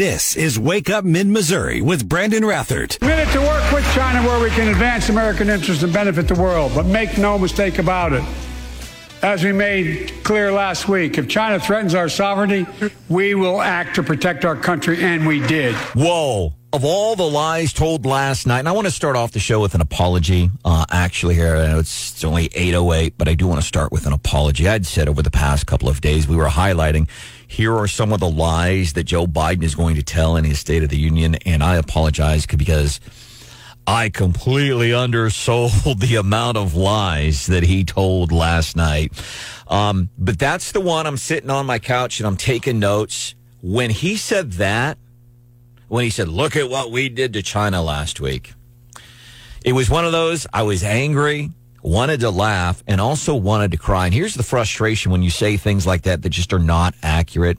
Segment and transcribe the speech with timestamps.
[0.00, 2.98] This is Wake Up Mid Missouri with Brandon Rathert.
[3.00, 6.72] Committed to work with China where we can advance American interests and benefit the world,
[6.74, 8.24] but make no mistake about it.
[9.22, 12.66] As we made clear last week, if China threatens our sovereignty,
[13.10, 15.74] we will act to protect our country, and we did.
[15.94, 16.54] Whoa.
[16.72, 19.60] Of all the lies told last night, and I want to start off the show
[19.60, 20.48] with an apology.
[20.64, 24.06] Uh, actually, here, I know it's only 8.08, but I do want to start with
[24.06, 24.66] an apology.
[24.66, 27.06] I'd said over the past couple of days, we were highlighting
[27.50, 30.60] here are some of the lies that Joe Biden is going to tell in his
[30.60, 33.00] State of the Union, and I apologize because
[33.88, 39.12] I completely undersold the amount of lies that he told last night.
[39.66, 43.34] Um, but that's the one I'm sitting on my couch and I'm taking notes.
[43.62, 44.96] When he said that,
[45.88, 48.54] when he said, look at what we did to China last week,
[49.64, 51.50] it was one of those, I was angry,
[51.82, 54.06] wanted to laugh, and also wanted to cry.
[54.06, 57.58] And here's the frustration when you say things like that that just are not accurate.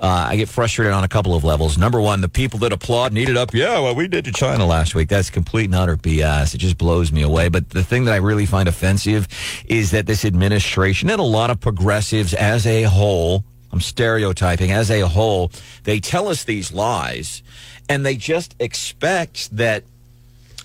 [0.00, 1.76] Uh, I get frustrated on a couple of levels.
[1.76, 3.52] Number one, the people that applaud and eat it up.
[3.52, 5.10] Yeah, well, we did to China last week.
[5.10, 6.54] That's complete and utter BS.
[6.54, 7.50] It just blows me away.
[7.50, 9.28] But the thing that I really find offensive
[9.66, 14.90] is that this administration and a lot of progressives as a whole, I'm stereotyping, as
[14.90, 15.52] a whole,
[15.84, 17.42] they tell us these lies
[17.90, 19.84] and they just expect that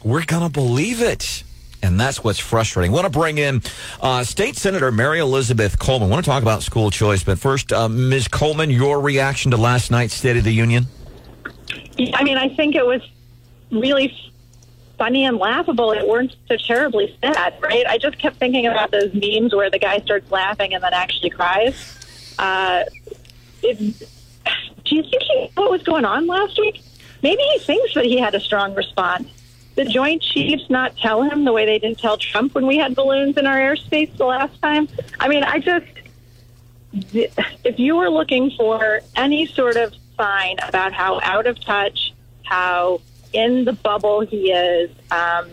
[0.02, 1.44] we're going to believe it.
[1.86, 2.92] And that's what's frustrating.
[2.92, 3.62] I want to bring in
[4.02, 6.10] uh, State Senator Mary Elizabeth Coleman.
[6.10, 8.28] I want to talk about school choice, but first, uh, Ms.
[8.28, 10.88] Coleman, your reaction to last night's State of the Union?
[12.14, 13.02] I mean, I think it was
[13.72, 14.18] really
[14.98, 15.92] funny and laughable.
[15.92, 17.86] It weren't so terribly sad, right?
[17.86, 21.30] I just kept thinking about those memes where the guy starts laughing and then actually
[21.30, 22.34] cries.
[22.40, 22.84] Uh,
[23.62, 23.78] it,
[24.84, 26.82] do you think he what was going on last week?
[27.22, 29.30] Maybe he thinks that he had a strong response
[29.76, 32.96] the Joint Chiefs not tell him the way they didn't tell Trump when we had
[32.96, 34.88] balloons in our airspace the last time?
[35.20, 35.86] I mean, I just,
[36.94, 43.02] if you were looking for any sort of sign about how out of touch, how
[43.34, 45.50] in the bubble he is, um,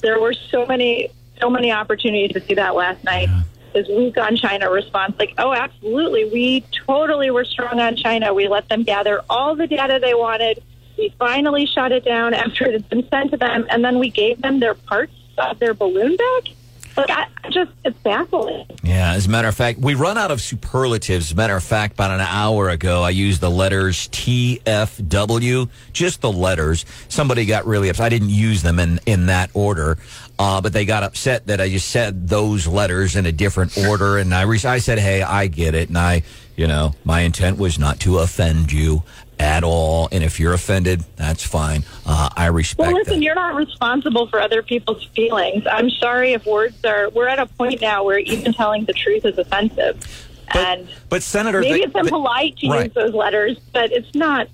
[0.00, 3.28] there were so many, so many opportunities to see that last night.
[3.74, 8.34] His weak on China response, like, oh, absolutely, we totally were strong on China.
[8.34, 10.62] We let them gather all the data they wanted
[11.00, 14.10] we finally shut it down after it had been sent to them, and then we
[14.10, 16.52] gave them their parts of their balloon back.
[16.96, 18.66] Like, I just, it's baffling.
[18.82, 21.26] Yeah, as a matter of fact, we run out of superlatives.
[21.26, 26.20] As a matter of fact, about an hour ago, I used the letters TFW, just
[26.20, 26.84] the letters.
[27.08, 28.06] Somebody got really upset.
[28.06, 29.96] I didn't use them in, in that order,
[30.38, 34.18] uh, but they got upset that I just said those letters in a different order.
[34.18, 35.88] And I, re- I said, hey, I get it.
[35.88, 36.24] And I,
[36.60, 39.02] you know, my intent was not to offend you
[39.38, 40.10] at all.
[40.12, 41.84] And if you're offended, that's fine.
[42.04, 42.86] Uh, I respect.
[42.86, 43.24] Well, listen, that.
[43.24, 45.64] you're not responsible for other people's feelings.
[45.66, 47.08] I'm sorry if words are.
[47.08, 50.28] We're at a point now where even telling the truth is offensive.
[50.52, 52.84] But, and but Senator, maybe it's impolite to right.
[52.84, 54.46] use those letters, but it's not.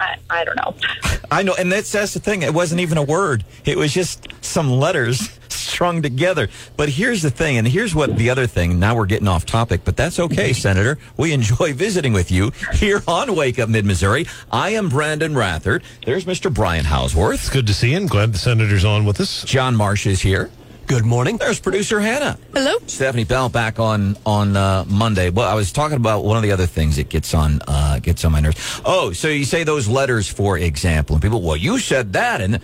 [0.00, 0.74] I, I don't know.
[1.30, 2.42] I know, and that's that's the thing.
[2.42, 3.44] It wasn't even a word.
[3.64, 5.38] It was just some letters
[5.74, 6.48] strung together.
[6.76, 8.78] But here's the thing, and here's what the other thing.
[8.78, 10.98] Now we're getting off topic, but that's okay, Senator.
[11.16, 14.26] We enjoy visiting with you here on Wake Up Mid Missouri.
[14.52, 15.82] I am Brandon Rathert.
[16.06, 16.52] There's Mr.
[16.54, 17.34] Brian Hauswirth.
[17.34, 17.96] It's good to see you.
[17.96, 19.42] and glad the senator's on with us.
[19.42, 20.48] John Marsh is here.
[20.86, 21.38] Good morning.
[21.38, 22.38] There's producer Hannah.
[22.52, 22.74] Hello.
[22.86, 25.30] Stephanie Bell back on on uh, Monday.
[25.30, 28.24] Well, I was talking about one of the other things that gets on uh, gets
[28.24, 28.80] on my nerves.
[28.84, 32.60] Oh, so you say those letters, for example, and people, well, you said that, and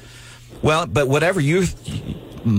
[0.62, 1.64] well, but whatever you,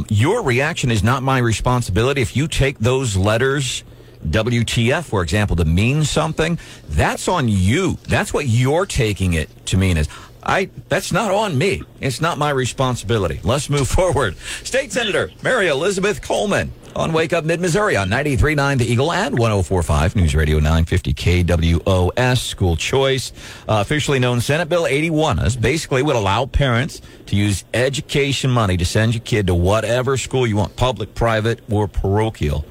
[0.09, 2.21] your reaction is not my responsibility.
[2.21, 3.83] If you take those letters.
[4.27, 6.59] WTF, for example, to mean something,
[6.89, 7.97] that's on you.
[8.03, 10.07] That's what you're taking it to mean is
[10.43, 11.83] I that's not on me.
[11.99, 13.39] It's not my responsibility.
[13.43, 14.37] Let's move forward.
[14.63, 19.37] State Senator Mary Elizabeth Coleman on Wake Up Mid Missouri on 93.9 The Eagle and
[19.37, 23.31] 104.5 News Radio 950 KWOS School Choice.
[23.67, 28.77] Uh, officially known Senate Bill 81 is basically would allow parents to use education money
[28.77, 32.65] to send your kid to whatever school you want, public, private, or parochial,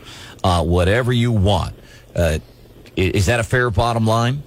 [0.44, 1.74] uh, whatever you want.
[2.14, 2.38] Uh,
[2.96, 4.42] is that a fair bottom line?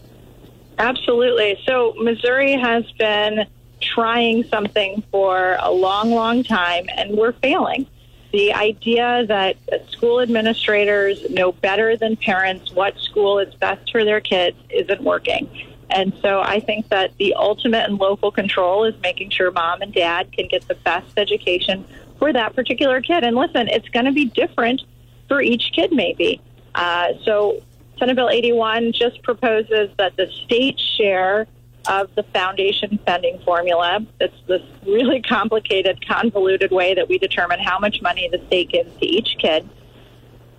[0.77, 1.59] Absolutely.
[1.65, 3.47] So Missouri has been
[3.79, 7.85] trying something for a long, long time, and we're failing.
[8.33, 9.57] The idea that
[9.89, 15.47] school administrators know better than parents what school is best for their kids isn't working.
[15.91, 19.93] And so I think that the ultimate and local control is making sure mom and
[19.93, 21.85] dad can get the best education
[22.17, 23.23] for that particular kid.
[23.23, 24.81] And listen, it's going to be different
[25.27, 26.41] for each kid, maybe.
[26.73, 27.61] Uh, so
[27.99, 31.47] Senate Bill 81 just proposes that the state share
[31.87, 37.79] of the foundation spending formula, it's this really complicated, convoluted way that we determine how
[37.79, 39.67] much money the state gives to each kid,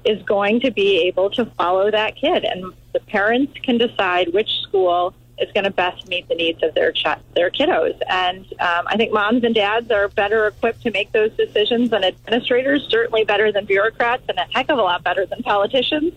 [0.05, 2.45] is going to be able to follow that kid.
[2.45, 6.75] And the parents can decide which school is going to best meet the needs of
[6.75, 7.99] their ch- their kiddos.
[8.09, 12.05] And um, I think moms and dads are better equipped to make those decisions than
[12.05, 16.13] administrators, certainly better than bureaucrats, and a heck of a lot better than politicians.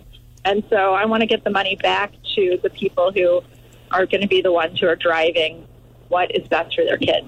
[0.45, 3.41] And so I want to get the money back to the people who
[3.91, 5.67] are going to be the ones who are driving
[6.09, 7.27] what is best for their kids.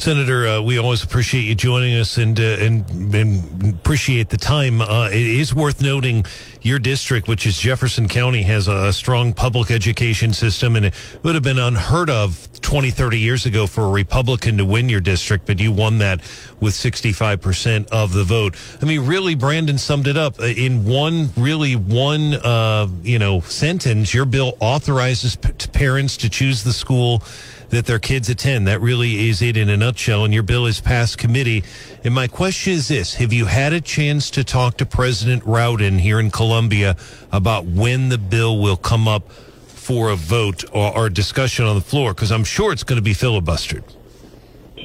[0.00, 4.80] Senator, uh, we always appreciate you joining us and, uh, and, and appreciate the time.
[4.80, 6.24] Uh, it is worth noting
[6.62, 11.34] your district, which is Jefferson County, has a strong public education system, and it would
[11.34, 15.44] have been unheard of 20, 30 years ago for a Republican to win your district,
[15.44, 16.20] but you won that
[16.60, 18.56] with 65% of the vote.
[18.80, 24.14] I mean, really, Brandon summed it up in one, really one, uh, you know, sentence.
[24.14, 27.22] Your bill authorizes p- parents to choose the school
[27.70, 28.66] that their kids attend.
[28.66, 30.24] That really is it in a nutshell.
[30.24, 31.64] And your bill is passed committee.
[32.04, 35.98] And my question is this Have you had a chance to talk to President Rowden
[35.98, 36.96] here in Columbia
[37.32, 39.30] about when the bill will come up
[39.66, 42.12] for a vote or, or discussion on the floor?
[42.12, 43.84] Because I'm sure it's going to be filibustered.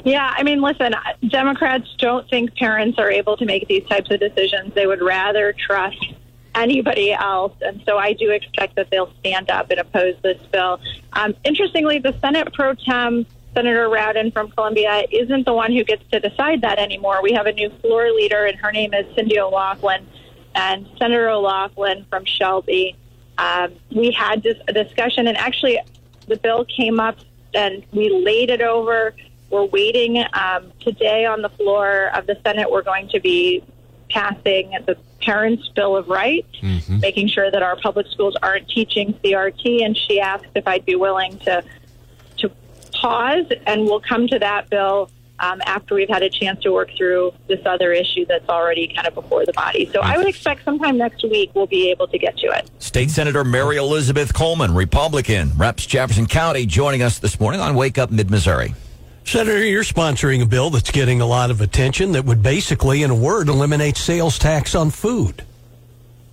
[0.03, 0.99] Yeah, I mean, listen, uh,
[1.29, 4.73] Democrats don't think parents are able to make these types of decisions.
[4.75, 6.13] They would rather trust
[6.55, 7.53] anybody else.
[7.61, 10.79] And so I do expect that they'll stand up and oppose this bill.
[11.13, 16.03] Um, interestingly, the Senate pro tem, Senator Rowden from Columbia, isn't the one who gets
[16.11, 17.21] to decide that anymore.
[17.21, 20.07] We have a new floor leader, and her name is Cindy O'Laughlin.
[20.55, 22.95] And Senator O'Laughlin from Shelby,
[23.37, 25.79] um, we had this a discussion, and actually,
[26.27, 27.17] the bill came up,
[27.53, 29.13] and we laid it over.
[29.49, 32.71] We're waiting um, today on the floor of the Senate.
[32.71, 33.63] We're going to be
[34.09, 36.99] passing the Parents' Bill of Rights, mm-hmm.
[36.99, 39.83] making sure that our public schools aren't teaching CRT.
[39.83, 41.63] And she asked if I'd be willing to
[42.37, 42.51] to
[42.93, 46.89] pause, and we'll come to that bill um, after we've had a chance to work
[46.97, 49.89] through this other issue that's already kind of before the body.
[49.91, 52.69] So I would expect sometime next week we'll be able to get to it.
[52.79, 57.97] State Senator Mary Elizabeth Coleman, Republican, reps Jefferson County, joining us this morning on Wake
[57.97, 58.73] Up Mid Missouri.
[59.25, 63.09] Senator, you're sponsoring a bill that's getting a lot of attention that would basically, in
[63.09, 65.43] a word, eliminate sales tax on food.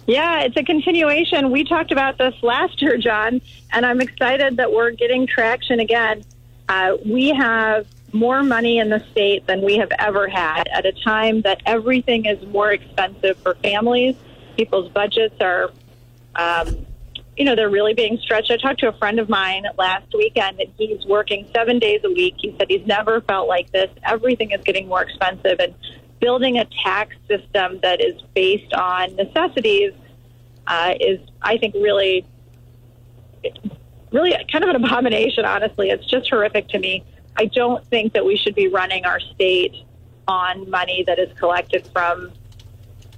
[0.07, 1.51] Yeah, it's a continuation.
[1.51, 3.41] We talked about this last year, John,
[3.73, 6.23] and I'm excited that we're getting traction again.
[6.69, 10.93] Uh, we have more money in the state than we have ever had at a
[10.93, 14.17] time that everything is more expensive for families.
[14.59, 15.71] People's budgets are
[16.35, 16.85] um,
[17.37, 18.51] you know, they're really being stretched.
[18.51, 22.11] I talked to a friend of mine last weekend and he's working seven days a
[22.11, 22.35] week.
[22.39, 23.91] He said he's never felt like this.
[24.05, 25.75] Everything is getting more expensive and
[26.21, 29.93] building a tax system that is based on necessities
[30.67, 32.25] uh, is, I think, really,
[34.13, 35.89] really kind of an abomination, honestly.
[35.89, 37.05] It's just horrific to me.
[37.37, 39.75] I don't think that we should be running our state
[40.29, 42.31] on money that is collected from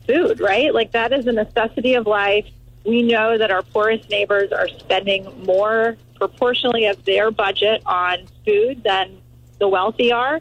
[0.06, 0.72] food, right?
[0.72, 2.46] Like that is a necessity of life
[2.84, 8.82] we know that our poorest neighbors are spending more proportionally of their budget on food
[8.84, 9.20] than
[9.58, 10.40] the wealthy are.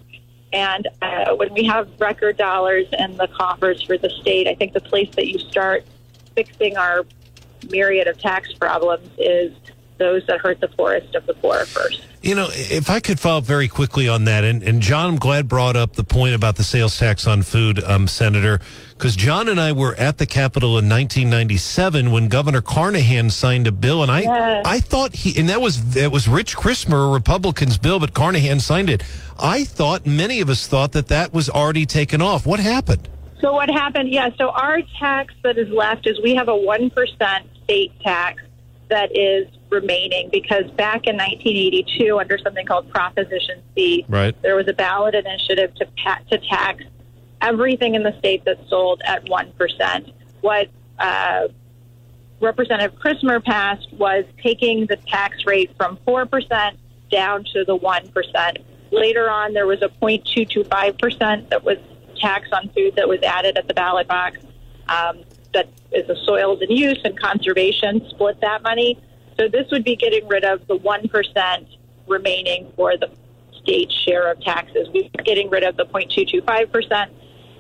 [0.52, 4.74] And uh, when we have record dollars in the coffers for the state, I think
[4.74, 5.86] the place that you start
[6.36, 7.06] fixing our
[7.70, 9.54] myriad of tax problems is
[9.98, 12.06] those that hurt the poorest of the poor first.
[12.24, 15.16] You know, if I could follow up very quickly on that, and, and John, I'm
[15.18, 18.62] glad brought up the point about the sales tax on food, um, Senator,
[18.92, 23.74] because John and I were at the Capitol in 1997 when Governor Carnahan signed a
[23.74, 24.66] bill, and I yes.
[24.66, 28.62] I thought he and that was that was Rich Chrismer, a Republican's bill, but Carnahan
[28.62, 29.04] signed it.
[29.38, 32.46] I thought many of us thought that that was already taken off.
[32.46, 33.10] What happened?
[33.42, 34.14] So what happened?
[34.14, 38.42] Yeah, so our tax that is left is we have a one percent state tax
[38.88, 44.40] that is remaining because back in 1982, under something called Proposition C, right.
[44.42, 46.84] there was a ballot initiative to pa- to tax
[47.42, 50.12] everything in the state that's sold at one percent.
[50.42, 51.48] What uh,
[52.40, 56.78] Representative Chrismer passed was taking the tax rate from four percent
[57.12, 58.60] down to the one percent.
[58.92, 61.78] Later on, there was a 0.225 percent that was
[62.16, 64.38] tax on food that was added at the ballot box.
[64.88, 69.00] Um, that is the soils and use and conservation split that money.
[69.38, 73.10] So this would be getting rid of the 1% remaining for the
[73.62, 74.88] state share of taxes.
[74.94, 77.10] We're getting rid of the 0.225%.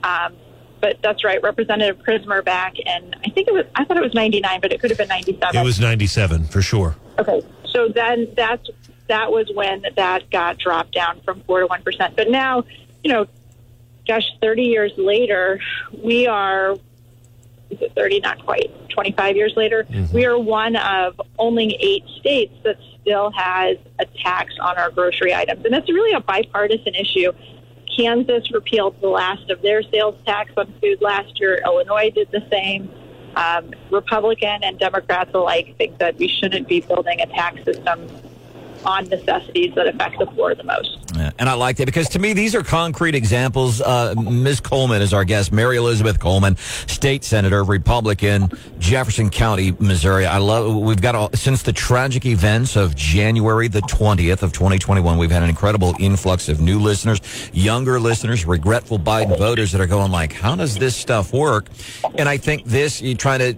[0.04, 0.36] Um,
[0.82, 4.14] but that's right, Representative Chrismer back, and I think it was, I thought it was
[4.14, 5.56] 99, but it could have been 97.
[5.56, 6.98] It was 97 for sure.
[7.18, 7.42] Okay.
[7.68, 8.70] So then that's,
[9.08, 12.16] that was when that got dropped down from 4 to 1%.
[12.18, 12.66] But now,
[13.02, 13.28] you know,
[14.06, 15.62] gosh, 30 years later,
[16.04, 16.76] we are
[17.74, 20.14] is it 30, not quite, 25 years later, mm-hmm.
[20.16, 25.34] we are one of only eight states that still has a tax on our grocery
[25.34, 25.66] items.
[25.66, 27.32] And that's really a bipartisan issue.
[27.96, 31.62] Kansas repealed the last of their sales tax on food last year.
[31.66, 32.90] Illinois did the same.
[33.36, 38.08] Um, Republican and Democrats alike think that we shouldn't be building a tax system
[38.86, 40.98] on necessities that affect the poor the most.
[41.16, 43.82] Yeah, and I like that because to me, these are concrete examples.
[43.82, 44.60] Uh, Ms.
[44.62, 48.50] Coleman is our guest, Mary Elizabeth Coleman, state senator, Republican,
[48.80, 50.26] Jefferson County, Missouri.
[50.26, 55.18] I love, we've got, all, since the tragic events of January the 20th of 2021,
[55.18, 57.22] we've had an incredible influx of new listeners,
[57.54, 61.68] younger listeners, regretful Biden voters that are going like, how does this stuff work?
[62.16, 63.54] And I think this, you try to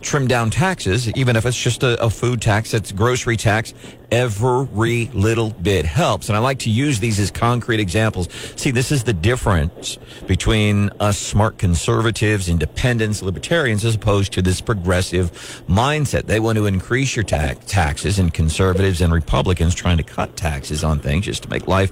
[0.00, 3.74] trim down taxes, even if it's just a, a food tax, it's grocery tax,
[4.12, 6.28] every little bit helps.
[6.28, 8.28] And I like to use these as concrete examples.
[8.56, 14.60] See, this is the difference between us smart conservatives, independents, libertarians, as opposed to this
[14.60, 15.32] progressive
[15.66, 16.26] mindset.
[16.26, 20.84] They want to increase your ta- taxes, and conservatives and Republicans trying to cut taxes
[20.84, 21.90] on things just to make life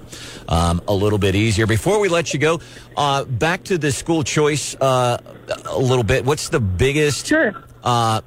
[0.50, 1.66] um, a little bit easier.
[1.66, 2.60] Before we let you go,
[2.98, 5.16] uh, back to the school choice uh,
[5.64, 6.26] a little bit.
[6.26, 7.26] What's the biggest?
[7.26, 7.54] Sure.
[7.82, 8.20] Uh,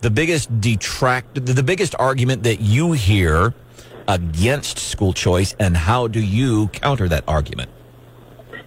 [0.00, 3.54] the biggest detract, the biggest argument that you hear
[4.08, 7.70] against school choice, and how do you counter that argument?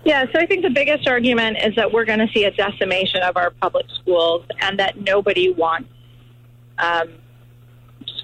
[0.06, 3.22] Yeah, so I think the biggest argument is that we're going to see a decimation
[3.24, 5.90] of our public schools and that nobody wants
[6.78, 7.10] um,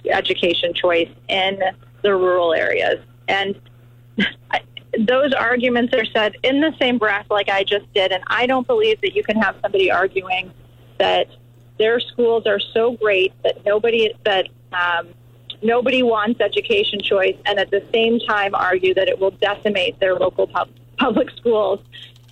[0.10, 1.60] education choice in
[2.02, 2.98] the rural areas.
[3.28, 3.60] And
[4.52, 4.62] I,
[4.98, 8.12] those arguments are said in the same breath, like I just did.
[8.12, 10.52] And I don't believe that you can have somebody arguing
[10.98, 11.28] that
[11.80, 15.08] their schools are so great that nobody that um,
[15.64, 20.16] nobody wants education choice, and at the same time argue that it will decimate their
[20.16, 21.80] local pub- public schools.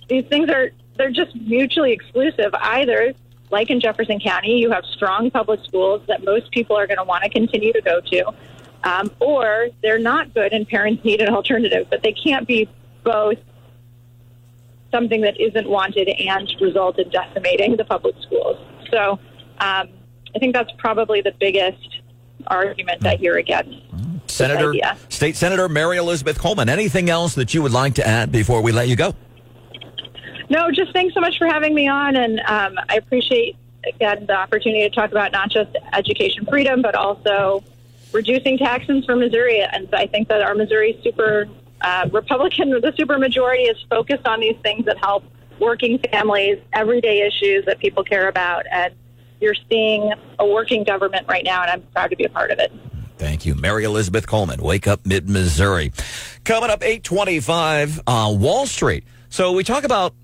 [0.08, 2.54] These things are they're just mutually exclusive.
[2.54, 3.14] Either,
[3.50, 7.04] like in Jefferson County, you have strong public schools that most people are going to
[7.04, 8.32] want to continue to go to,
[8.84, 11.86] um, or they're not good and parents need an alternative.
[11.88, 12.68] But they can't be
[13.02, 13.38] both
[14.90, 18.56] something that isn't wanted and result in decimating the public schools.
[18.90, 19.18] So
[19.60, 19.88] um,
[20.34, 22.00] I think that's probably the biggest
[22.46, 23.76] argument I hear against.
[24.26, 24.74] Senator.
[25.08, 26.68] State Senator Mary Elizabeth Coleman.
[26.68, 29.14] Anything else that you would like to add before we let you go?
[30.50, 34.34] No, just thanks so much for having me on, and um, I appreciate again the
[34.34, 37.62] opportunity to talk about not just education freedom, but also
[38.12, 39.60] reducing taxes for Missouri.
[39.60, 41.48] And I think that our Missouri super
[41.80, 45.24] uh, Republican, the super majority, is focused on these things that help
[45.60, 48.94] working families, everyday issues that people care about, and
[49.40, 52.58] you're seeing a working government right now, and I'm proud to be a part of
[52.58, 52.72] it.
[53.16, 53.54] Thank you.
[53.54, 55.92] Mary Elizabeth Coleman, Wake Up Mid Missouri.
[56.44, 59.04] Coming up 825, uh, Wall Street.
[59.28, 60.14] So we talk about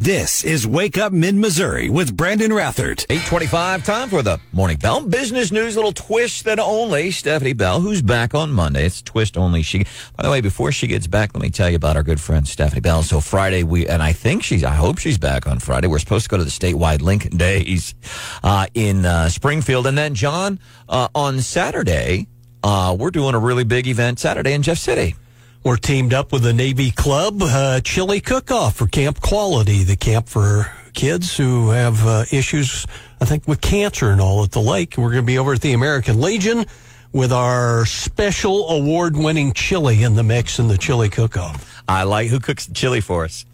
[0.00, 3.04] This is Wake Up Mid Missouri with Brandon Rathert.
[3.10, 5.04] 825 time for the morning bell.
[5.04, 7.10] Business news little twist that only.
[7.10, 8.86] Stephanie bell who's back on monday.
[8.86, 9.62] It's twist only.
[9.62, 9.84] She
[10.16, 12.46] by the way before she gets back let me tell you about our good friend
[12.46, 13.02] stephanie bell.
[13.02, 15.88] So friday we and i think she's i hope she's back on friday.
[15.88, 17.96] We're supposed to go to the statewide lincoln days
[18.44, 19.88] uh, in uh, springfield.
[19.88, 22.28] And then john uh, on saturday
[22.62, 25.16] uh, we're doing a really big event saturday in jeff city
[25.64, 30.28] We're teamed up with the Navy Club uh, Chili Cook-Off for Camp Quality, the camp
[30.28, 32.86] for kids who have uh, issues,
[33.20, 34.94] I think, with cancer and all at the lake.
[34.96, 36.64] We're going to be over at the American Legion
[37.12, 41.82] with our special award-winning chili in the mix in the Chili Cook-Off.
[41.88, 43.44] i like who cooks the chili for us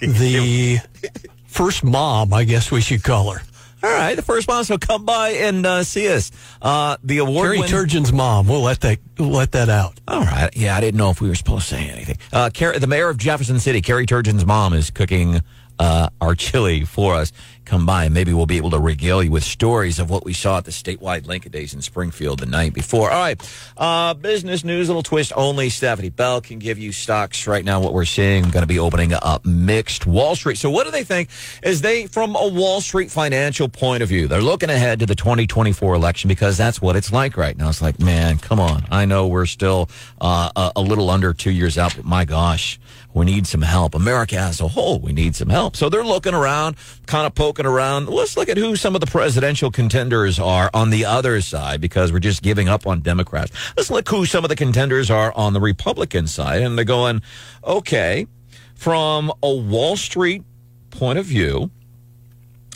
[0.00, 0.78] The
[1.46, 3.42] first mom, I guess we should call her.
[3.84, 6.30] All right the first one so come by and uh, see us
[6.62, 8.46] uh, the award Carrie winning- Tergin's mom.
[8.48, 10.00] We'll let that we'll let that out.
[10.08, 10.48] All right.
[10.56, 12.16] Yeah, I didn't know if we were supposed to say anything.
[12.32, 15.40] Uh, Car- the mayor of Jefferson City, Carrie Tergin's mom, is cooking
[15.78, 17.32] uh, our chili for us.
[17.64, 20.34] Come by and maybe we'll be able to regale you with stories of what we
[20.34, 23.10] saw at the statewide Lincoln Days in Springfield the night before.
[23.10, 23.40] All right.
[23.76, 25.70] Uh, business news, little twist only.
[25.70, 27.80] Stephanie Bell can give you stocks right now.
[27.80, 30.58] What we're seeing, going to be opening up mixed Wall Street.
[30.58, 31.30] So what do they think
[31.62, 35.14] is they, from a Wall Street financial point of view, they're looking ahead to the
[35.14, 37.70] 2024 election because that's what it's like right now.
[37.70, 38.84] It's like, man, come on.
[38.90, 39.88] I know we're still
[40.20, 42.78] uh, a, a little under two years out, but my gosh,
[43.14, 43.94] we need some help.
[43.94, 45.76] America as a whole, we need some help.
[45.76, 48.08] So they're looking around, kind of poking around.
[48.08, 52.12] Let's look at who some of the presidential contenders are on the other side because
[52.12, 53.52] we're just giving up on Democrats.
[53.76, 56.62] Let's look who some of the contenders are on the Republican side.
[56.62, 57.22] And they're going,
[57.62, 58.26] okay,
[58.74, 60.42] from a Wall Street
[60.90, 61.70] point of view,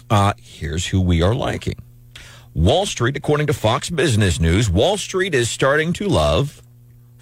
[0.09, 1.75] uh, here's who we are liking.
[2.55, 6.63] Wall Street, according to Fox Business News, Wall Street is starting to love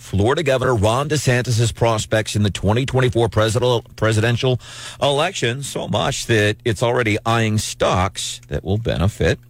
[0.07, 4.61] Florida Governor Ron DeSantis' prospects in the 2024 president, presidential
[5.03, 9.41] election so much that it's already eyeing stocks that will benefit.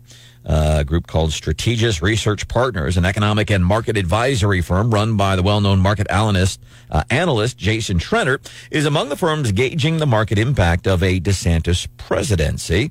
[0.47, 5.37] Uh, a group called Strategas Research Partners, an economic and market advisory firm run by
[5.37, 6.59] the well-known market analyst,
[6.91, 11.87] uh, analyst Jason Trennert, is among the firms gauging the market impact of a DeSantis
[11.99, 12.91] presidency.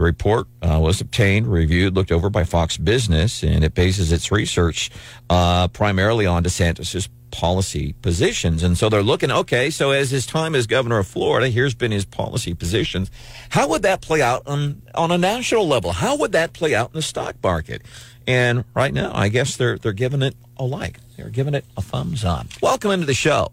[0.00, 4.32] The report uh, was obtained, reviewed, looked over by Fox Business, and it bases its
[4.32, 4.90] research
[5.28, 8.62] uh, primarily on DeSantis's policy positions.
[8.62, 11.92] And so they're looking, okay, so as his time as governor of Florida, here's been
[11.92, 13.10] his policy positions.
[13.50, 15.92] How would that play out on, on a national level?
[15.92, 17.82] How would that play out in the stock market?
[18.26, 20.96] And right now, I guess they're, they're giving it a like.
[21.18, 22.46] They're giving it a thumbs up.
[22.62, 23.52] Welcome into the show.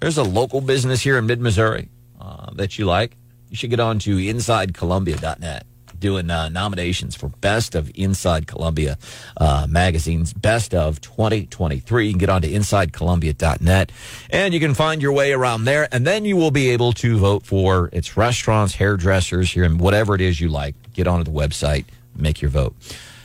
[0.00, 3.14] There's a local business here in mid Missouri uh, that you like.
[3.50, 5.66] You should get on to InsideColumbia.net
[6.02, 8.98] doing uh, nominations for Best of Inside Columbia
[9.38, 12.06] uh, magazines, Best of 2023.
[12.06, 13.92] You can get on to InsideColumbia.net
[14.28, 15.88] and you can find your way around there.
[15.92, 20.14] And then you will be able to vote for its restaurants, hairdressers here, and whatever
[20.14, 20.74] it is you like.
[20.92, 22.74] Get onto the website, make your vote.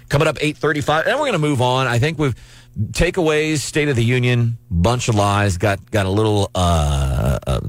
[0.07, 1.87] Coming up 835, and we're going to move on.
[1.87, 2.35] I think we've
[2.91, 5.57] takeaways, State of the Union, bunch of lies.
[5.57, 7.61] Got got a little uh, uh,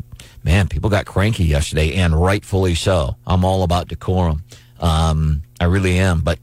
[0.44, 0.68] man.
[0.68, 3.16] People got cranky yesterday, and rightfully so.
[3.26, 4.44] I'm all about decorum.
[4.80, 6.20] Um, I really am.
[6.20, 6.38] But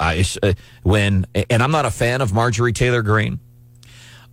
[0.00, 3.40] I uh, when and I'm not a fan of Marjorie Taylor Greene.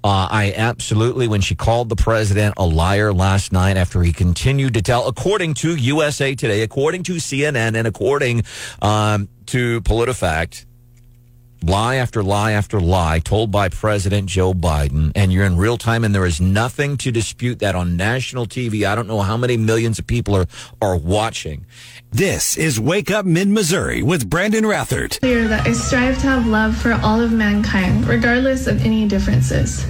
[0.04, 4.74] Uh, I absolutely, when she called the president a liar last night after he continued
[4.74, 8.42] to tell, according to USA Today, according to CNN, and according
[8.82, 10.66] um, to PolitiFact,
[11.64, 16.04] lie after lie after lie told by President Joe Biden, and you're in real time,
[16.04, 18.88] and there is nothing to dispute that on national TV.
[18.88, 20.48] I don't know how many millions of people are,
[20.82, 21.66] are watching.
[22.14, 25.22] This is Wake Up Mid Missouri with Brandon Rathert.
[25.22, 29.86] Clear that I strive to have love for all of mankind, regardless of any differences.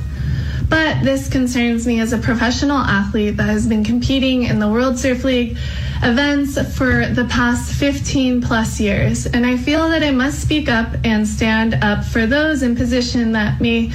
[0.70, 5.00] But this concerns me as a professional athlete that has been competing in the World
[5.00, 5.58] Surf League
[6.04, 9.26] events for the past 15 plus years.
[9.26, 13.32] And I feel that I must speak up and stand up for those in position
[13.32, 13.90] that may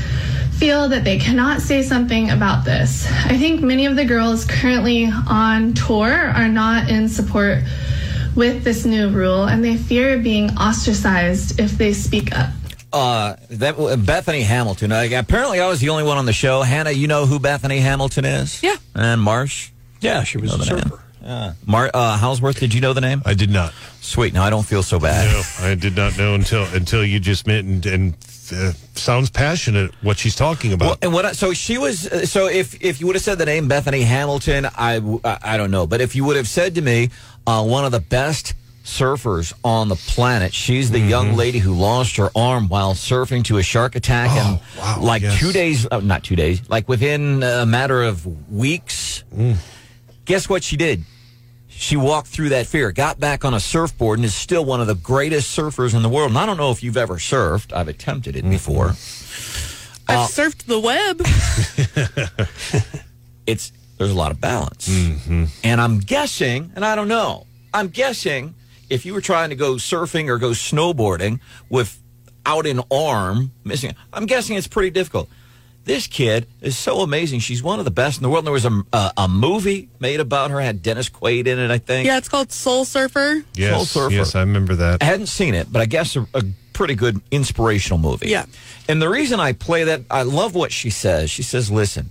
[0.58, 3.06] feel that they cannot say something about this.
[3.24, 7.62] I think many of the girls currently on tour are not in support
[8.36, 12.50] with this new rule and they fear being ostracized if they speak up.
[12.92, 13.76] Uh, that
[14.06, 14.92] Bethany Hamilton.
[14.92, 16.62] Uh, apparently, I was the only one on the show.
[16.62, 18.62] Hannah, you know who Bethany Hamilton is?
[18.62, 18.76] Yeah.
[18.94, 19.70] And Marsh?
[20.00, 21.02] Yeah, she was a surfer.
[21.22, 21.54] Yeah.
[21.66, 23.22] Mar- uh, Hauswirth, did you know the name?
[23.26, 23.74] I did not.
[24.00, 24.32] Sweet.
[24.32, 25.30] Now I don't feel so bad.
[25.32, 28.14] No, I did not know until until you just met and, and
[28.52, 30.86] uh, sounds passionate what she's talking about.
[30.86, 31.24] Well, and what?
[31.24, 32.06] I, so she was.
[32.06, 35.00] uh, So if if you would have said the name Bethany Hamilton, I
[35.42, 35.86] I don't know.
[35.86, 37.10] But if you would have said to me,
[37.46, 38.54] uh, one of the best
[38.84, 41.36] surfers on the planet, she's the young Mm-hmm.
[41.36, 45.22] lady who lost her arm while surfing to a shark attack, and Oh, wow, like
[45.22, 45.40] yes.
[45.40, 49.24] two days, uh, not two days, like within a matter of weeks.
[49.34, 49.56] Mm.
[50.24, 51.02] Guess what she did?
[51.78, 54.86] She walked through that fear, got back on a surfboard, and is still one of
[54.86, 56.30] the greatest surfers in the world.
[56.30, 57.72] And I don't know if you've ever surfed.
[57.72, 58.88] I've attempted it before.
[60.08, 61.20] I've uh, surfed the web.
[63.46, 64.88] it's there's a lot of balance.
[64.88, 65.44] Mm-hmm.
[65.64, 68.54] And I'm guessing, and I don't know, I'm guessing
[68.88, 74.26] if you were trying to go surfing or go snowboarding without an arm missing, I'm
[74.26, 75.28] guessing it's pretty difficult.
[75.86, 77.38] This kid is so amazing.
[77.38, 78.40] She's one of the best in the world.
[78.40, 81.70] And there was a, a, a movie made about her, had Dennis Quaid in it,
[81.70, 82.06] I think.
[82.08, 83.44] Yeah, it's called Soul Surfer.
[83.54, 84.14] yes, Soul Surfer.
[84.14, 85.00] yes, I remember that.
[85.00, 88.28] I hadn't seen it, but I guess a, a pretty good inspirational movie.
[88.28, 88.46] Yeah.
[88.88, 91.30] And the reason I play that, I love what she says.
[91.30, 92.10] She says, listen,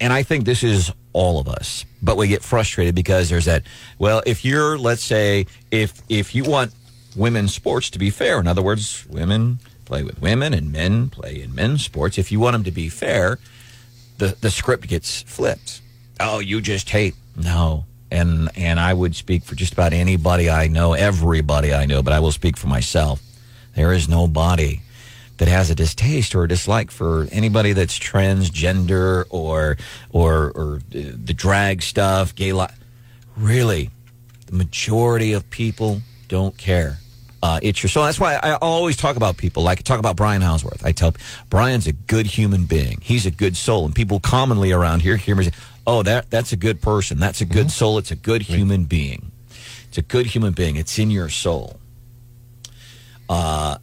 [0.00, 3.62] and I think this is all of us, but we get frustrated because there's that,
[3.98, 6.74] well, if you're, let's say, if, if you want
[7.16, 11.40] women's sports to be fair, in other words, women play with women and men play
[11.40, 13.38] in men's sports, if you want them to be fair,
[14.18, 15.80] the, the script gets flipped.
[16.20, 17.14] Oh, you just hate.
[17.36, 17.84] No.
[18.10, 22.12] And and I would speak for just about anybody I know, everybody I know, but
[22.12, 23.20] I will speak for myself.
[23.74, 24.80] There is nobody
[25.38, 29.76] that has a distaste or a dislike for anybody that's transgender or
[30.10, 32.66] or or the drag stuff, gay li
[33.36, 33.90] Really,
[34.46, 36.98] the majority of people don't care.
[37.44, 38.04] Uh, it's your soul.
[38.04, 39.62] That's why I always talk about people.
[39.62, 40.82] Like I talk about Brian Hauswirth.
[40.82, 41.12] I tell
[41.50, 43.00] Brian's a good human being.
[43.02, 45.52] He's a good soul, and people commonly around here hear me say,
[45.86, 47.18] "Oh, that that's a good person.
[47.18, 47.98] That's a good soul.
[47.98, 49.30] It's a good human being.
[49.88, 50.76] It's a good human being.
[50.76, 51.78] It's in your soul."
[53.28, 53.76] Uh,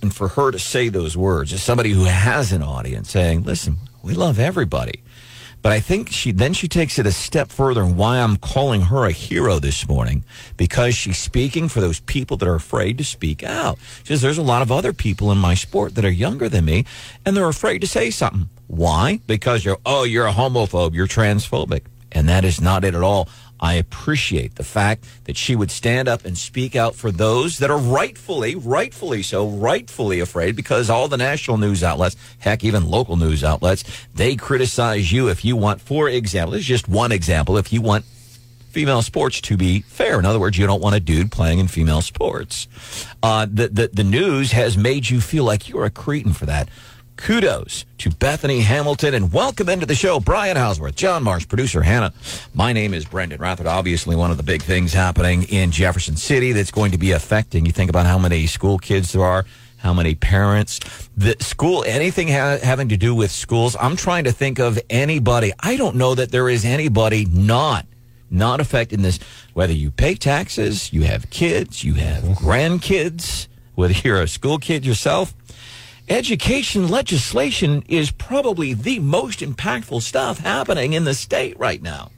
[0.00, 3.78] and for her to say those words as somebody who has an audience saying, "Listen,
[4.00, 5.02] we love everybody."
[5.62, 8.82] But I think she then she takes it a step further and why I'm calling
[8.82, 10.24] her a hero this morning
[10.56, 13.78] because she's speaking for those people that are afraid to speak out.
[14.04, 16.64] She says there's a lot of other people in my sport that are younger than
[16.64, 16.86] me
[17.26, 18.48] and they're afraid to say something.
[18.68, 19.20] Why?
[19.26, 21.82] Because you're oh you're a homophobe, you're transphobic.
[22.12, 23.28] And that is not it at all.
[23.60, 27.70] I appreciate the fact that she would stand up and speak out for those that
[27.70, 33.16] are rightfully, rightfully so, rightfully afraid because all the national news outlets, heck, even local
[33.16, 37.58] news outlets, they criticize you if you want, for example, this is just one example,
[37.58, 38.04] if you want
[38.70, 40.18] female sports to be fair.
[40.18, 42.68] In other words, you don't want a dude playing in female sports.
[43.22, 46.68] Uh, the, the, the news has made you feel like you're a cretin for that.
[47.20, 52.14] Kudos to Bethany Hamilton and welcome into the show, Brian Hauswirth, John Marsh, producer Hannah.
[52.54, 53.66] My name is Brandon Rathert.
[53.66, 57.66] Obviously, one of the big things happening in Jefferson City that's going to be affecting.
[57.66, 59.44] You think about how many school kids there are,
[59.76, 60.80] how many parents,
[61.14, 63.76] the school, anything ha- having to do with schools.
[63.78, 65.52] I'm trying to think of anybody.
[65.60, 67.84] I don't know that there is anybody not
[68.30, 69.18] not affected in this.
[69.52, 74.86] Whether you pay taxes, you have kids, you have grandkids, whether you're a school kid
[74.86, 75.34] yourself
[76.10, 82.10] education legislation is probably the most impactful stuff happening in the state right now.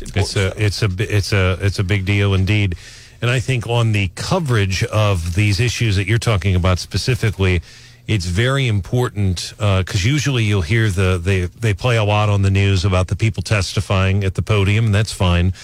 [0.00, 2.76] It's a it's a it's a it's a big deal indeed,
[3.22, 7.62] and I think on the coverage of these issues that you're talking about specifically,
[8.06, 12.42] it's very important uh, because usually you'll hear the they they play a lot on
[12.42, 15.54] the news about the people testifying at the podium, and that's fine.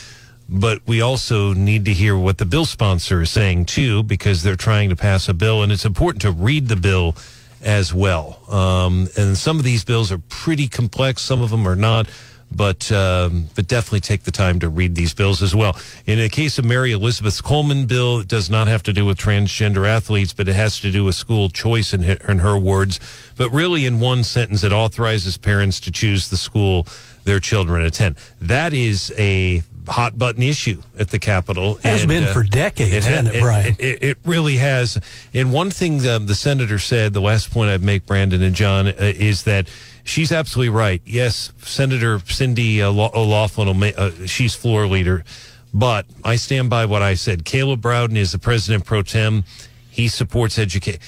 [0.48, 4.56] But we also need to hear what the bill sponsor is saying too, because they're
[4.56, 7.14] trying to pass a bill, and it's important to read the bill
[7.62, 8.40] as well.
[8.48, 12.08] Um, and some of these bills are pretty complex, some of them are not.
[12.52, 15.78] But um, but definitely take the time to read these bills as well.
[16.04, 19.18] In the case of Mary Elizabeth Coleman bill, it does not have to do with
[19.18, 22.98] transgender athletes, but it has to do with school choice in her, in her words.
[23.36, 26.88] But really, in one sentence, it authorizes parents to choose the school
[27.22, 28.16] their children attend.
[28.40, 31.76] That is a hot button issue at the Capitol.
[31.78, 33.76] It Has and, been uh, for decades, hasn't it, Brian?
[33.78, 34.98] It, it really has.
[35.34, 38.86] And one thing the, the senator said, the last point I'd make, Brandon and John,
[38.88, 39.68] uh, is that
[40.04, 41.02] she's absolutely right.
[41.04, 45.24] Yes, Senator Cindy uh, O'Laughlin, ma- uh, she's floor leader.
[45.72, 47.44] But I stand by what I said.
[47.44, 49.44] Caleb Rowden is the president pro tem.
[49.90, 51.00] He supports education.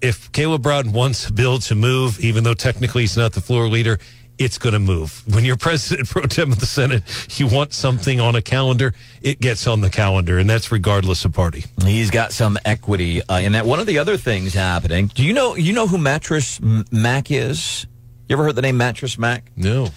[0.00, 3.68] If Caleb Rowden wants a bill to move, even though technically he's not the floor
[3.68, 3.98] leader,
[4.38, 5.22] it's going to move.
[5.32, 7.02] When you're president pro tem of the Senate,
[7.38, 11.32] you want something on a calendar, it gets on the calendar, and that's regardless of
[11.32, 11.64] party.
[11.82, 13.66] He's got some equity uh, in that.
[13.66, 15.08] One of the other things happening.
[15.08, 15.56] Do you know?
[15.56, 17.86] You know who Mattress Mac is?
[18.28, 19.50] You ever heard the name Mattress Mac?
[19.56, 19.88] No.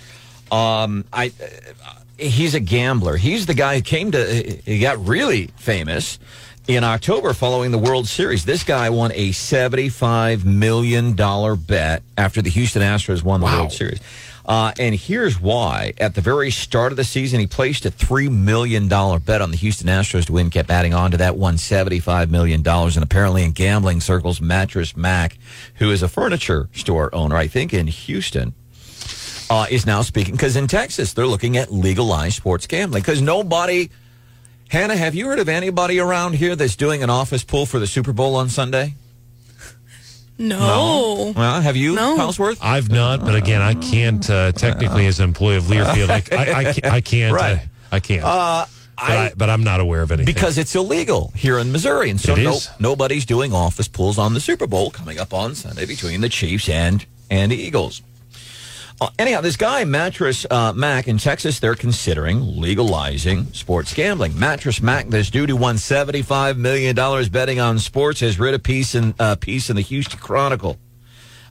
[0.52, 1.28] Um, I.
[1.28, 3.18] Uh, he's a gambler.
[3.18, 4.62] He's the guy who came to.
[4.66, 6.20] He got really famous
[6.68, 8.46] in October following the World Series.
[8.46, 13.60] This guy won a $75 million bet after the Houston Astros won the wow.
[13.60, 14.00] World Series.
[14.46, 15.94] Uh, and here's why.
[15.98, 19.58] At the very start of the season, he placed a $3 million bet on the
[19.58, 22.66] Houston Astros to win, kept adding on to that, won $75 million.
[22.66, 25.38] And apparently in gambling circles, Mattress Mac,
[25.76, 28.54] who is a furniture store owner, I think in Houston,
[29.50, 33.90] uh, is now speaking because in Texas, they're looking at legalized sports gambling because nobody.
[34.70, 37.88] Hannah, have you heard of anybody around here that's doing an office pool for the
[37.88, 38.96] Super Bowl on Sunday?
[40.42, 40.60] No.
[40.60, 41.34] no.
[41.36, 42.18] Well, have you, no.
[42.18, 42.58] Hauswirth?
[42.62, 46.10] I've not, but again, I can't uh, technically as an employee of Learfield.
[46.10, 47.34] I, I, I, I can't.
[47.36, 47.58] Right.
[47.58, 48.24] Uh, I can't.
[48.24, 52.10] Uh, but, I, but I'm not aware of anything because it's illegal here in Missouri,
[52.10, 55.56] and so It no, nobody's doing office pools on the Super Bowl coming up on
[55.56, 58.02] Sunday between the Chiefs and and the Eagles.
[59.02, 64.38] Uh, anyhow, this guy, Mattress uh, Mac in Texas, they're considering legalizing sports gambling.
[64.38, 66.96] Mattress Mac, this dude who won $75 million
[67.32, 70.78] betting on sports, has read a piece in, uh, piece in the Houston Chronicle.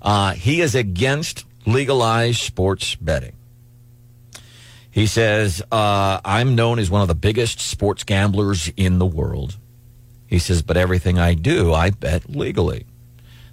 [0.00, 3.32] Uh, he is against legalized sports betting.
[4.92, 9.56] He says, uh, I'm known as one of the biggest sports gamblers in the world.
[10.28, 12.86] He says, but everything I do, I bet legally.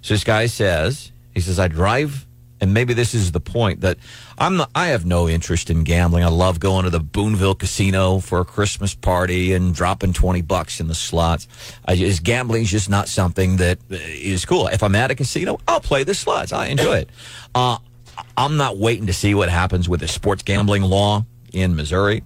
[0.02, 2.27] So this guy says, he says, I drive
[2.60, 3.98] and maybe this is the point that
[4.38, 6.24] I'm not, I have no interest in gambling.
[6.24, 10.80] I love going to the Boonville Casino for a Christmas party and dropping 20 bucks
[10.80, 11.46] in the slots.
[11.84, 14.68] I just, gambling is just not something that is cool.
[14.68, 16.52] If I'm at a casino, I'll play the slots.
[16.52, 17.10] I enjoy it.
[17.54, 17.78] Uh,
[18.36, 22.22] I'm not waiting to see what happens with the sports gambling law in Missouri.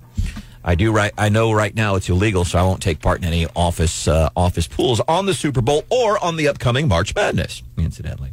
[0.64, 1.12] I do right.
[1.18, 4.30] I know right now it's illegal, so I won't take part in any office uh,
[4.36, 7.62] office pools on the Super Bowl or on the upcoming March Madness.
[7.76, 8.30] Incidentally,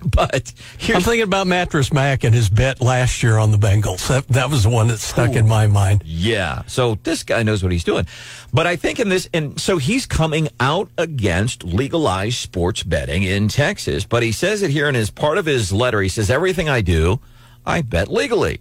[0.04, 0.52] but
[0.88, 4.06] I'm thinking about Mattress Mac and his bet last year on the Bengals.
[4.08, 5.38] That, that was the one that stuck Ooh.
[5.38, 6.02] in my mind.
[6.04, 6.62] Yeah.
[6.66, 8.06] So this guy knows what he's doing.
[8.52, 13.48] But I think in this, and so he's coming out against legalized sports betting in
[13.48, 14.04] Texas.
[14.04, 16.00] But he says it here in his part of his letter.
[16.00, 17.20] He says, everything I do,
[17.66, 18.60] I bet legally.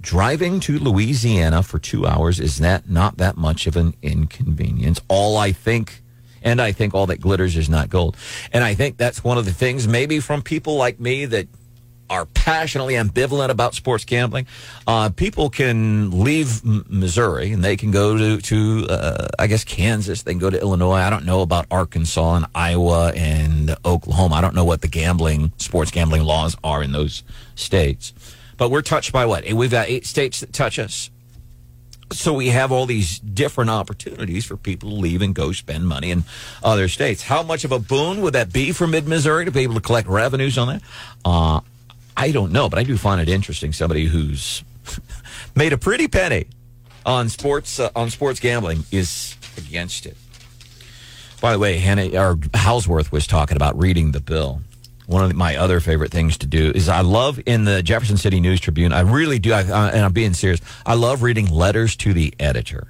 [0.00, 5.00] Driving to Louisiana for two hours is that not that much of an inconvenience?
[5.06, 6.01] All I think
[6.44, 8.16] and I think all that glitters is not gold.
[8.52, 11.48] And I think that's one of the things, maybe from people like me that
[12.10, 14.46] are passionately ambivalent about sports gambling.
[14.86, 19.64] Uh, people can leave M- Missouri and they can go to, to uh, I guess,
[19.64, 20.22] Kansas.
[20.22, 20.96] They can go to Illinois.
[20.96, 24.34] I don't know about Arkansas and Iowa and Oklahoma.
[24.34, 27.22] I don't know what the gambling, sports gambling laws are in those
[27.54, 28.12] states.
[28.58, 29.50] But we're touched by what?
[29.50, 31.10] We've got eight states that touch us.
[32.12, 36.10] So we have all these different opportunities for people to leave and go spend money
[36.10, 36.24] in
[36.62, 37.22] other states.
[37.22, 39.80] How much of a boon would that be for Mid Missouri to be able to
[39.80, 40.82] collect revenues on that?
[41.24, 41.60] Uh,
[42.16, 43.72] I don't know, but I do find it interesting.
[43.72, 44.62] Somebody who's
[45.54, 46.46] made a pretty penny
[47.04, 50.16] on sports uh, on sports gambling is against it.
[51.40, 54.62] By the way, Hannah or Hauswirth was talking about reading the bill.
[55.06, 58.40] One of my other favorite things to do is I love in the Jefferson City
[58.40, 58.92] News Tribune.
[58.92, 60.60] I really do, I, uh, and I'm being serious.
[60.86, 62.88] I love reading letters to the editor.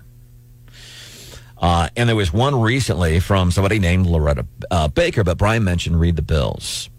[1.57, 6.01] Uh, and there was one recently from somebody named Loretta uh, Baker, but Brian mentioned
[6.01, 6.91] read the bills.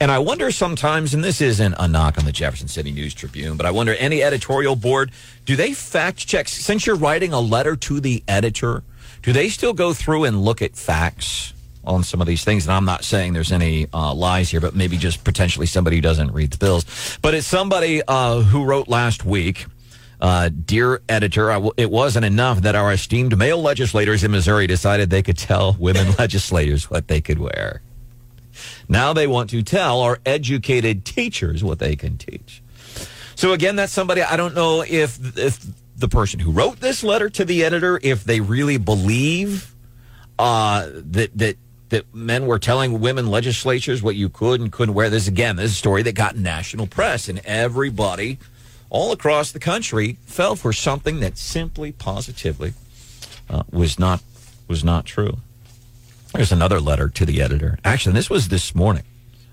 [0.00, 3.56] And I wonder sometimes, and this isn't a knock on the Jefferson City News Tribune,
[3.56, 5.10] but I wonder any editorial board,
[5.46, 6.48] do they fact check?
[6.48, 8.82] Since you're writing a letter to the editor,
[9.22, 11.53] do they still go through and look at facts
[11.86, 12.66] on some of these things?
[12.66, 16.02] And I'm not saying there's any uh, lies here, but maybe just potentially somebody who
[16.02, 17.18] doesn't read the bills.
[17.22, 19.66] But it's somebody uh, who wrote last week.
[20.20, 25.22] Uh, dear editor, it wasn't enough that our esteemed male legislators in Missouri decided they
[25.22, 27.82] could tell women legislators what they could wear.
[28.88, 32.62] Now they want to tell our educated teachers what they can teach.
[33.34, 35.58] So again, that's somebody I don't know if if
[35.96, 39.74] the person who wrote this letter to the editor, if they really believe
[40.38, 41.56] uh, that that
[41.94, 45.08] that men were telling women legislatures what you could and couldn't wear.
[45.08, 48.38] This again, this is a story that got national press, and everybody
[48.90, 52.74] all across the country fell for something that simply, positively
[53.48, 54.24] uh, was not
[54.66, 55.38] was not true.
[56.32, 57.78] There's another letter to the editor.
[57.84, 59.04] Actually, this was this morning,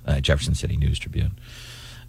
[0.08, 1.38] uh, Jefferson City News Tribune,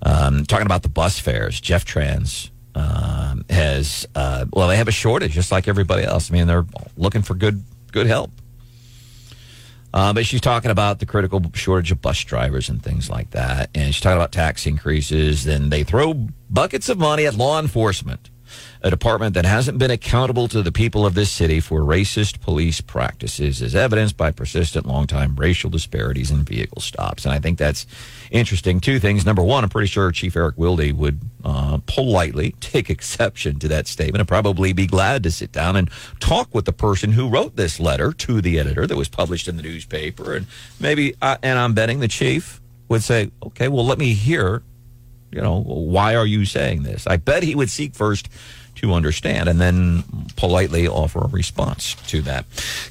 [0.01, 1.61] um, talking about the bus fares.
[1.61, 6.31] Jeff Trans um, has uh, well, they have a shortage just like everybody else.
[6.31, 6.65] I mean, they're
[6.97, 8.31] looking for good good help.
[9.95, 13.71] Uh, but she's talking about the critical shortage of bus drivers and things like that.
[13.75, 15.45] And she's talking about tax increases.
[15.45, 16.15] Then they throw
[16.49, 18.31] buckets of money at law enforcement,
[18.83, 22.81] a department that hasn't been accountable to the people of this city for racist police
[22.81, 27.25] practices, as evidenced by persistent, long-time racial disparities in vehicle stops.
[27.25, 27.87] And I think that's
[28.31, 28.81] interesting.
[28.81, 29.25] Two things.
[29.25, 33.87] Number one, I'm pretty sure Chief Eric Wilde would uh, politely take exception to that
[33.87, 37.57] statement and probably be glad to sit down and talk with the person who wrote
[37.57, 40.35] this letter to the editor that was published in the newspaper.
[40.35, 40.47] And
[40.81, 44.63] maybe, uh, and I'm betting the chief would say, okay, well, let me hear,
[45.33, 47.07] you know, why are you saying this?
[47.07, 48.29] I bet he would seek first
[48.77, 50.05] to understand and then
[50.37, 52.45] politely offer a response to that.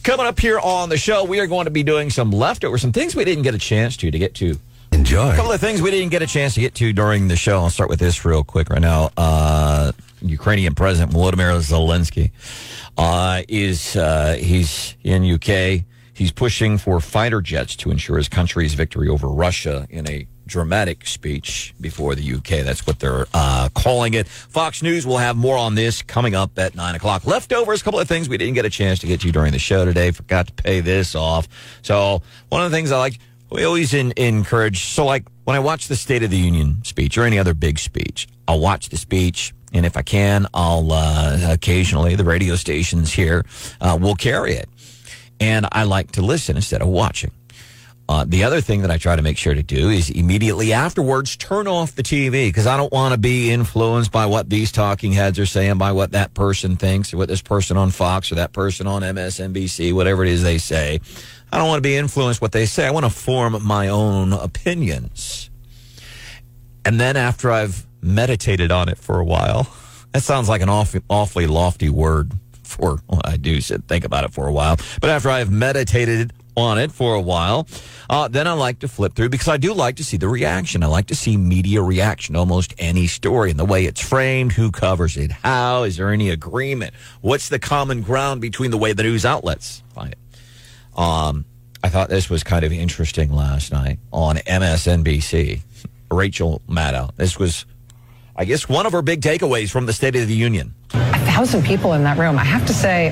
[0.04, 2.92] Coming up here on the show, we are going to be doing some leftover, some
[2.92, 4.58] things we didn't get a chance to to get to
[4.92, 5.32] Enjoy.
[5.32, 7.60] a couple of things we didn't get a chance to get to during the show.
[7.60, 9.12] I'll start with this real quick right now.
[9.16, 12.32] Uh, Ukrainian President Volodymyr Zelensky
[12.98, 15.86] uh, is uh, he's in UK.
[16.14, 21.08] He's pushing for fighter jets to ensure his country's victory over Russia in a dramatic
[21.08, 22.64] speech before the UK.
[22.66, 24.28] That's what they're uh, calling it.
[24.28, 27.26] Fox News will have more on this coming up at nine o'clock.
[27.26, 29.60] Leftovers, a couple of things we didn't get a chance to get to during the
[29.60, 30.12] show today.
[30.12, 31.48] Forgot to pay this off.
[31.82, 33.18] So one of the things I like
[33.52, 34.86] we always in, encourage.
[34.86, 37.80] So, like when I watch the State of the Union speech or any other big
[37.80, 43.12] speech, I'll watch the speech, and if I can, I'll uh, occasionally the radio stations
[43.12, 43.46] here
[43.82, 44.70] uh, will carry it,
[45.40, 47.32] and I like to listen instead of watching.
[48.12, 51.38] Uh, the other thing that I try to make sure to do is immediately afterwards
[51.38, 55.14] turn off the TV because I don't want to be influenced by what these talking
[55.14, 58.36] heads are saying, by what that person thinks, or what this person on Fox or
[58.36, 61.00] that person on MSNBC, whatever it is they say.
[61.54, 62.86] I don't want to be influenced what they say.
[62.86, 65.50] I want to form my own opinions.
[66.84, 69.74] And then after I've meditated on it for a while,
[70.12, 74.26] that sounds like an awfully, awfully lofty word for, well, I do sit, think about
[74.26, 74.76] it for a while.
[75.00, 77.68] But after I've meditated on it for a while,
[78.10, 80.84] uh, then I like to flip through because I do like to see the reaction.
[80.84, 84.72] I like to see media reaction almost any story and the way it's framed, who
[84.72, 86.94] covers it, how, is there any agreement?
[87.22, 91.00] What's the common ground between the way the news outlets find it?
[91.00, 91.46] Um,
[91.84, 95.62] I thought this was kind of interesting last night on MSNBC.
[96.12, 97.16] Rachel Maddow.
[97.16, 97.66] This was,
[98.36, 100.76] I guess, one of her big takeaways from the State of the Union.
[100.94, 102.38] A thousand people in that room.
[102.38, 103.12] I have to say,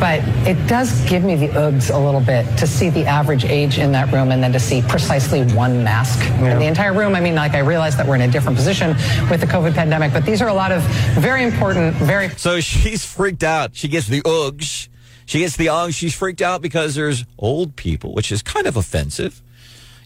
[0.00, 3.78] but it does give me the oogs a little bit to see the average age
[3.78, 7.14] in that room and then to see precisely one mask in the entire room.
[7.14, 8.90] I mean, like I realize that we're in a different position
[9.30, 10.82] with the COVID pandemic, but these are a lot of
[11.14, 12.28] very important, very.
[12.30, 13.74] So she's freaked out.
[13.74, 14.88] She gets the oogs.
[15.26, 15.94] She gets the oogs.
[15.94, 19.42] She's freaked out because there's old people, which is kind of offensive,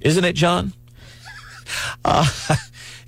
[0.01, 0.72] isn't it, John?
[2.03, 2.27] Uh,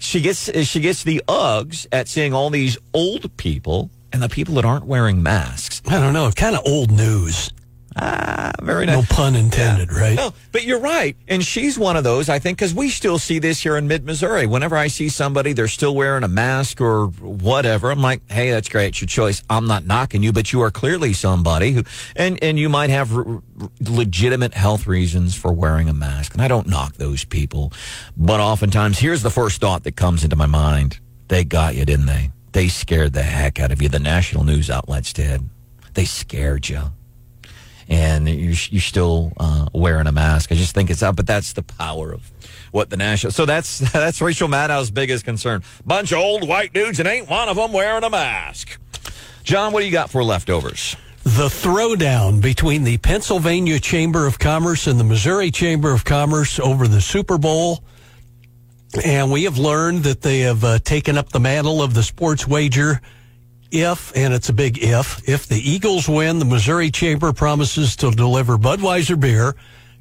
[0.01, 4.55] she gets she gets the Uggs at seeing all these old people and the people
[4.57, 5.83] that aren't wearing masks.
[5.87, 7.51] I don't know, kind of old news.
[7.97, 9.09] Ah, very No nice.
[9.13, 10.15] pun intended, right?
[10.15, 11.17] No, but you're right.
[11.27, 14.05] And she's one of those, I think, because we still see this here in mid
[14.07, 14.47] Missouri.
[14.47, 18.69] Whenever I see somebody, they're still wearing a mask or whatever, I'm like, hey, that's
[18.69, 18.89] great.
[18.91, 19.43] It's your choice.
[19.51, 21.83] I'm not knocking you, but you are clearly somebody who,
[22.15, 23.11] and, and you might have
[23.81, 26.33] legitimate health reasons for wearing a mask.
[26.35, 27.73] And I don't knock those people.
[28.17, 32.07] But oftentimes, here's the first thought that comes into my mind they got you, didn't
[32.07, 32.31] they?
[32.53, 33.89] They scared the heck out of you.
[33.89, 35.49] The national news outlets did.
[35.95, 36.91] They scared you
[37.91, 40.53] and you're, you're still uh, wearing a mask.
[40.53, 42.31] I just think it's up, but that's the power of
[42.71, 43.33] what the national.
[43.33, 45.63] So that's that's Rachel Maddow's biggest concern.
[45.85, 48.79] Bunch of old white dudes, and ain't one of them wearing a mask.
[49.43, 50.97] John, what do you got for leftovers?
[51.25, 56.89] The throwdown between the Pennsylvania Chamber of Commerce and the Missouri Chamber of Commerce over
[56.89, 57.83] the Super Bowl.
[59.05, 62.47] And we have learned that they have uh, taken up the mantle of the sports
[62.47, 63.01] wager.
[63.71, 68.11] If, and it's a big if, if the Eagles win, the Missouri Chamber promises to
[68.11, 69.55] deliver Budweiser beer,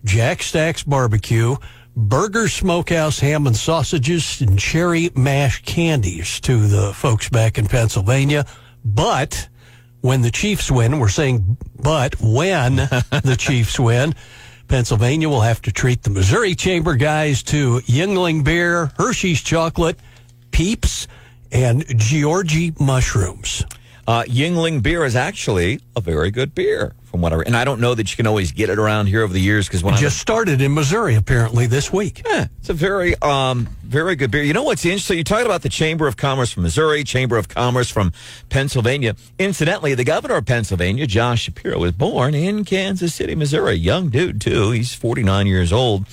[0.04, 1.56] Jack Stacks barbecue,
[1.95, 8.45] Burger Smokehouse ham and sausages, and cherry mash candies to the folks back in Pennsylvania.
[8.84, 9.49] But
[10.02, 14.15] when the Chiefs win, we're saying, but when the Chiefs win,
[14.69, 19.99] Pennsylvania will have to treat the Missouri Chamber guys to Yuengling beer, Hershey's chocolate,
[20.51, 21.08] Peeps,
[21.51, 23.65] and Giorgio mushrooms.
[24.10, 27.80] Uh, Yuengling beer is actually a very good beer, from what I and I don't
[27.80, 29.98] know that you can always get it around here over the years because when I
[29.98, 32.24] Just started in Missouri apparently this week.
[32.26, 34.41] Yeah, it's a very, um, very good beer.
[34.41, 35.17] You know what's interesting?
[35.17, 38.12] You're talking about the Chamber of Commerce from Missouri, Chamber of Commerce from
[38.50, 39.15] Pennsylvania.
[39.38, 43.76] Incidentally, the governor of Pennsylvania, Josh Shapiro, was born in Kansas City, Missouri.
[43.76, 44.72] Young dude too.
[44.72, 46.08] He's 49 years old.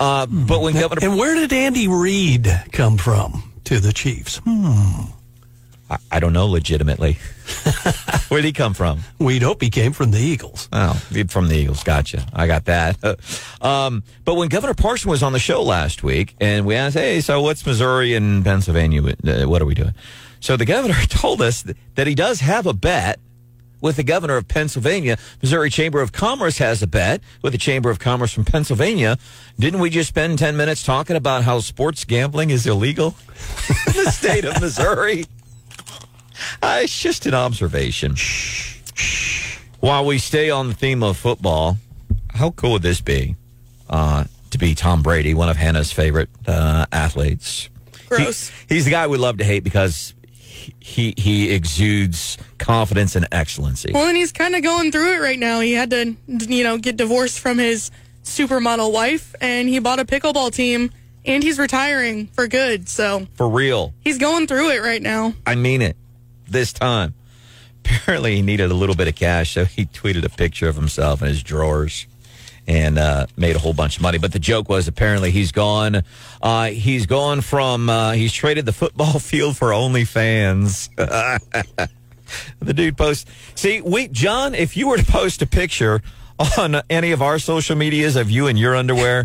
[0.00, 4.40] Uh, but when Governor, And where did Andy Reid come from to the Chiefs?
[4.46, 5.17] Hmm.
[5.90, 7.18] I, I don't know, legitimately,
[8.28, 9.00] Where'd he come from?
[9.18, 10.68] We'd hope he came from the Eagles.
[10.72, 10.92] Oh,
[11.28, 11.82] from the Eagles.
[11.82, 12.26] Gotcha.
[12.32, 12.96] I got that.
[13.62, 17.20] um, but when Governor Parson was on the show last week, and we asked, "Hey,
[17.20, 19.02] so what's Missouri and Pennsylvania?
[19.26, 19.94] Uh, What are we doing?"
[20.40, 23.18] So the governor told us that he does have a bet
[23.80, 25.16] with the governor of Pennsylvania.
[25.40, 29.16] Missouri Chamber of Commerce has a bet with the Chamber of Commerce from Pennsylvania.
[29.58, 33.14] Didn't we just spend ten minutes talking about how sports gambling is illegal
[33.86, 35.24] in the state of Missouri?
[36.62, 38.14] Uh, it's just an observation.
[39.80, 41.76] While we stay on the theme of football,
[42.34, 43.36] how cool would this be
[43.88, 47.68] uh, to be Tom Brady, one of Hannah's favorite uh, athletes?
[48.08, 48.48] Gross.
[48.68, 53.26] He- he's the guy we love to hate because he he, he exudes confidence and
[53.32, 53.90] excellency.
[53.92, 55.60] Well, and he's kind of going through it right now.
[55.60, 57.90] He had to, you know, get divorced from his
[58.24, 60.90] supermodel wife, and he bought a pickleball team,
[61.24, 62.88] and he's retiring for good.
[62.88, 63.94] So For real.
[64.00, 65.34] he's going through it right now.
[65.46, 65.96] I mean it
[66.48, 67.14] this time.
[67.84, 71.22] Apparently, he needed a little bit of cash, so he tweeted a picture of himself
[71.22, 72.06] in his drawers
[72.66, 74.18] and uh, made a whole bunch of money.
[74.18, 76.02] But the joke was apparently he's gone.
[76.42, 80.90] Uh, he's gone from uh, he's traded the football field for OnlyFans.
[82.60, 83.30] the dude posts.
[83.54, 86.02] See, we John, if you were to post a picture
[86.58, 89.24] on any of our social medias of you in your underwear,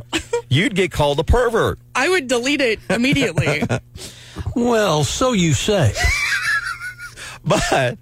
[0.49, 1.79] you'd get called a pervert.
[1.95, 3.63] I would delete it immediately.
[4.55, 5.93] Well, so you say.
[7.45, 7.97] But